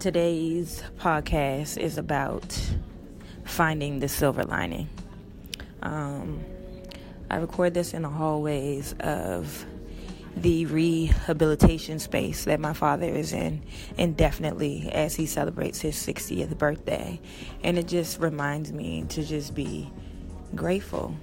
Today's 0.00 0.82
podcast 0.96 1.76
is 1.76 1.98
about 1.98 2.58
finding 3.44 3.98
the 3.98 4.08
silver 4.08 4.44
lining. 4.44 4.88
Um, 5.82 6.42
I 7.28 7.36
record 7.36 7.74
this 7.74 7.92
in 7.92 8.00
the 8.00 8.08
hallways 8.08 8.94
of 9.00 9.66
the 10.34 10.64
rehabilitation 10.64 11.98
space 11.98 12.44
that 12.44 12.60
my 12.60 12.72
father 12.72 13.04
is 13.04 13.34
in 13.34 13.62
indefinitely 13.98 14.88
as 14.90 15.14
he 15.16 15.26
celebrates 15.26 15.82
his 15.82 15.96
60th 15.96 16.56
birthday. 16.56 17.20
And 17.62 17.76
it 17.76 17.86
just 17.86 18.20
reminds 18.20 18.72
me 18.72 19.04
to 19.10 19.22
just 19.22 19.54
be 19.54 19.92
grateful 20.54 21.14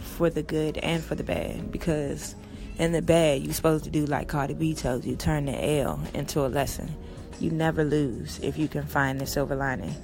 for 0.00 0.30
the 0.30 0.42
good 0.42 0.78
and 0.78 1.00
for 1.00 1.14
the 1.14 1.22
bad 1.22 1.70
because 1.70 2.34
in 2.80 2.90
the 2.90 3.02
bad 3.02 3.42
you're 3.42 3.54
supposed 3.54 3.84
to 3.84 3.90
do 3.90 4.04
like 4.04 4.26
Cardi 4.26 4.54
B 4.54 4.74
told 4.74 5.04
you 5.04 5.14
turn 5.14 5.44
the 5.44 5.78
L 5.78 6.02
into 6.12 6.44
a 6.44 6.48
lesson 6.48 6.92
you 7.40 7.50
never 7.50 7.84
lose 7.84 8.38
if 8.40 8.58
you 8.58 8.68
can 8.68 8.84
find 8.84 9.20
the 9.20 9.26
silver 9.26 9.56
lining. 9.56 9.94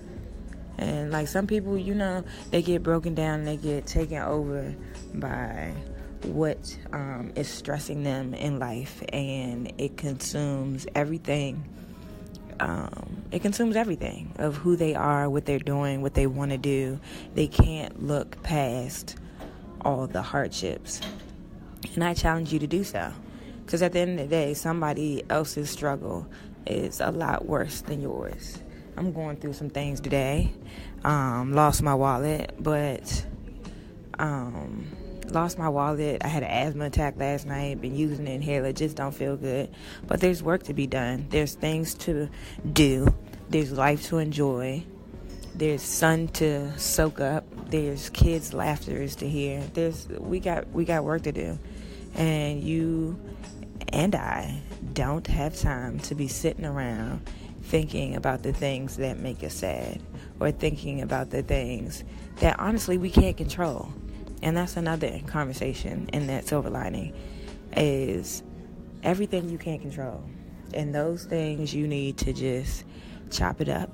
And 0.79 1.11
like 1.11 1.29
some 1.29 1.47
people, 1.47 1.77
you 1.79 1.95
know, 1.95 2.25
they 2.51 2.63
get 2.63 2.83
broken 2.83 3.15
down, 3.15 3.45
they 3.45 3.57
get 3.57 3.87
taken 3.87 4.19
over 4.19 4.75
by 5.15 5.75
what 6.25 6.79
um, 6.93 7.33
is 7.35 7.49
stressing 7.49 8.03
them 8.03 8.35
in 8.35 8.59
life, 8.59 9.03
and 9.13 9.73
it 9.79 9.97
consumes 9.97 10.87
everything. 10.95 11.65
Um, 12.61 13.25
it 13.33 13.43
consumes 13.43 13.77
everything 13.77 14.33
of 14.39 14.57
who 14.57 14.77
they 14.77 14.95
are, 14.95 15.29
what 15.29 15.47
they're 15.47 15.59
doing, 15.59 16.01
what 16.01 16.15
they 16.15 16.27
want 16.27 16.53
to 16.53 16.59
do. 16.59 17.01
They 17.35 17.49
can't 17.49 18.03
look 18.07 18.43
past 18.43 19.17
all 19.81 20.07
the 20.07 20.23
hardships. 20.23 21.01
And 21.95 22.05
I 22.05 22.15
challenge 22.15 22.53
you 22.53 22.59
to 22.61 22.67
do 22.67 22.85
so. 22.85 23.13
Because 23.65 23.83
at 23.83 23.93
the 23.93 24.01
end 24.01 24.21
of 24.21 24.29
the 24.29 24.31
day, 24.31 24.55
somebody 24.55 25.25
else's 25.29 25.71
struggle 25.71 26.27
is 26.67 27.01
a 27.01 27.11
lot 27.11 27.47
worse 27.47 27.81
than 27.83 28.01
yours. 28.01 28.59
I'm 28.97 29.13
going 29.13 29.37
through 29.37 29.55
some 29.55 29.71
things 29.71 30.01
today. 30.01 30.53
Um, 31.05 31.53
lost 31.53 31.83
my 31.83 31.95
wallet, 31.95 32.55
but 32.59 33.27
um, 34.19 34.87
lost 35.31 35.59
my 35.59 35.69
wallet. 35.69 36.23
I 36.25 36.29
had 36.29 36.43
an 36.43 36.51
asthma 36.51 36.87
attack 36.87 37.17
last 37.17 37.47
night. 37.47 37.81
Been 37.81 37.97
using 37.97 38.27
an 38.27 38.33
inhaler, 38.33 38.73
just 38.73 38.97
don't 38.97 39.15
feel 39.15 39.37
good. 39.37 39.75
But 40.07 40.21
there's 40.21 40.43
work 40.43 40.65
to 40.65 40.75
be 40.75 40.87
done. 40.87 41.27
There's 41.31 41.55
things 41.55 41.95
to 41.95 42.29
do. 42.71 43.15
There's 43.49 43.73
life 43.73 44.07
to 44.09 44.19
enjoy. 44.19 44.85
There's 45.55 45.83
sun 45.83 46.29
to 46.29 46.79
soak 46.79 47.21
up. 47.21 47.45
There's 47.71 48.11
kids' 48.11 48.55
laughter 48.55 49.07
to 49.07 49.29
hear. 49.29 49.63
There's 49.75 50.09
we 50.09 50.41
got 50.41 50.71
we 50.71 50.85
got 50.85 51.05
work 51.05 51.23
to 51.23 51.33
do, 51.33 51.59
and 52.15 52.63
you 52.63 53.19
and 53.93 54.15
I 54.15 54.61
don't 54.93 55.27
have 55.27 55.57
time 55.57 55.99
to 56.01 56.15
be 56.15 56.29
sitting 56.29 56.65
around 56.65 57.29
thinking 57.63 58.17
about 58.17 58.43
the 58.43 58.53
things 58.53 58.97
that 58.97 59.19
make 59.19 59.43
us 59.45 59.55
sad 59.55 60.01
or 60.41 60.51
thinking 60.51 61.01
about 61.01 61.31
the 61.31 61.43
things 61.43 62.05
that 62.41 62.59
honestly 62.59 62.99
we 62.99 63.11
can't 63.11 63.37
control. 63.37 63.93
And 64.43 64.57
that's 64.57 64.77
another 64.77 65.21
conversation 65.27 66.09
in 66.13 66.27
that 66.27 66.49
silver 66.49 66.71
lining 66.71 67.15
is 67.77 68.43
everything 69.03 69.49
you 69.49 69.59
can't 69.59 69.81
control. 69.81 70.25
And 70.75 70.95
those 70.95 71.25
things 71.25 71.75
you 71.75 71.87
need 71.87 72.19
to 72.19 72.33
just 72.33 72.85
chop 73.31 73.61
it 73.61 73.69
up 73.69 73.91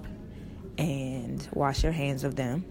and 0.79 1.47
wash 1.53 1.83
your 1.83 1.93
hands 1.93 2.25
of 2.25 2.37
them. 2.37 2.65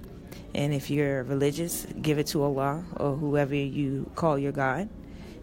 And 0.55 0.73
if 0.73 0.89
you're 0.89 1.23
religious, 1.23 1.85
give 2.01 2.17
it 2.17 2.27
to 2.27 2.41
Allah 2.43 2.83
or 2.95 3.15
whoever 3.15 3.53
you 3.53 4.09
call 4.15 4.39
your 4.39 4.53
God. 4.53 4.89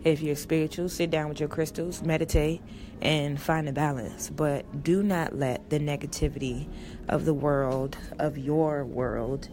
If 0.05 0.21
you're 0.21 0.37
spiritual, 0.37 0.91
sit 0.91 1.11
down 1.11 1.31
with 1.31 1.41
your 1.41 1.49
crystals, 1.49 2.03
meditate, 2.03 2.61
and 3.01 3.41
find 3.41 3.67
a 3.71 3.73
balance. 3.73 4.29
But 4.29 4.85
do 4.85 5.03
not 5.03 5.35
let 5.35 5.71
the 5.71 5.79
negativity 5.79 6.69
of 7.09 7.25
the 7.25 7.33
world, 7.33 7.97
of 8.19 8.37
your 8.37 8.85
world, 8.85 9.49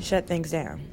shut 0.00 0.28
things 0.28 0.52
down. 0.52 0.86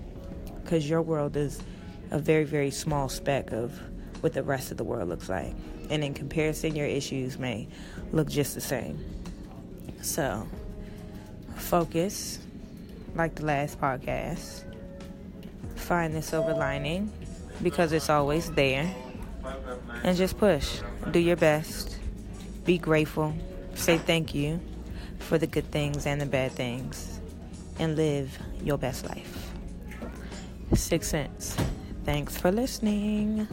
Because 0.64 0.90
your 0.90 1.04
world 1.04 1.38
is 1.38 1.62
a 2.10 2.18
very, 2.18 2.44
very 2.44 2.72
small 2.72 3.08
speck 3.08 3.52
of 3.52 3.80
what 4.22 4.34
the 4.34 4.42
rest 4.42 4.72
of 4.72 4.78
the 4.78 4.84
world 4.84 5.10
looks 5.10 5.30
like. 5.30 5.54
And 5.92 6.04
in 6.04 6.16
comparison, 6.16 6.76
your 6.76 6.88
issues 6.88 7.38
may 7.38 7.68
look 8.12 8.30
just 8.30 8.56
the 8.56 8.62
same. 8.62 9.00
So, 10.02 10.48
focus, 11.56 12.40
like 13.14 13.36
the 13.36 13.46
last 13.46 13.80
podcast. 13.80 14.66
Find 15.76 16.16
the 16.16 16.22
silver 16.24 16.54
lining 16.54 17.12
because 17.62 17.92
it's 17.92 18.10
always 18.10 18.52
there. 18.52 18.94
And 20.04 20.18
just 20.18 20.38
push. 20.38 20.82
Do 21.12 21.20
your 21.20 21.36
best. 21.36 21.98
Be 22.66 22.78
grateful. 22.78 23.34
Say 23.76 23.98
thank 23.98 24.34
you 24.36 24.60
for 25.20 25.38
the 25.38 25.48
good 25.48 25.70
things 25.72 26.06
and 26.06 26.20
the 26.22 26.26
bad 26.26 26.52
things. 26.52 27.20
And 27.80 27.96
live 27.96 28.38
your 28.64 28.78
best 28.78 29.06
life. 29.06 29.52
Six 30.74 31.10
Cents. 31.10 31.58
Thanks 32.06 32.38
for 32.38 32.52
listening. 32.52 33.48